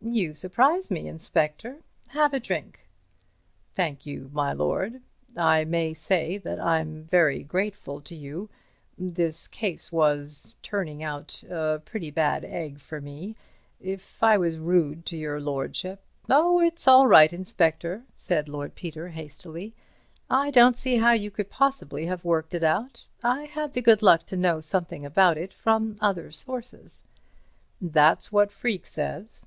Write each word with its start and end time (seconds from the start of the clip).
"You 0.00 0.34
surprise 0.34 0.90
me, 0.90 1.06
Inspector. 1.08 1.76
Have 2.08 2.34
a 2.34 2.40
drink." 2.40 2.88
"Thank 3.74 4.04
you, 4.04 4.30
my 4.32 4.52
lord. 4.52 5.00
I 5.36 5.64
may 5.64 5.92
say 5.94 6.38
that 6.38 6.60
I'm 6.60 7.04
very 7.04 7.42
grateful 7.44 8.00
to 8.02 8.14
you—this 8.14 9.46
case 9.48 9.90
was 9.92 10.54
turning 10.62 11.02
out 11.04 11.42
a 11.48 11.80
pretty 11.84 12.10
bad 12.12 12.44
egg 12.44 12.80
for 12.80 13.00
me. 13.00 13.36
If 13.80 14.22
I 14.22 14.36
was 14.38 14.56
rude 14.56 15.04
to 15.06 15.16
your 15.16 15.40
lordship—" 15.40 16.00
"Oh, 16.28 16.60
it's 16.60 16.86
all 16.86 17.06
right, 17.08 17.32
Inspector," 17.32 18.02
said 18.16 18.48
Lord 18.48 18.74
Peter, 18.76 19.08
hastily. 19.08 19.72
"I 20.30 20.50
don't 20.50 20.76
see 20.76 20.96
how 20.96 21.12
you 21.12 21.30
could 21.30 21.50
possibly 21.50 22.06
have 22.06 22.24
worked 22.24 22.54
it 22.54 22.64
out. 22.64 23.06
I 23.22 23.44
had 23.44 23.72
the 23.72 23.82
good 23.82 24.02
luck 24.02 24.26
to 24.26 24.36
know 24.36 24.60
something 24.60 25.04
about 25.04 25.38
it 25.38 25.52
from 25.52 25.96
other 26.00 26.30
sources." 26.30 27.02
"That's 27.80 28.30
what 28.30 28.52
Freke 28.52 28.86
says." 28.86 29.44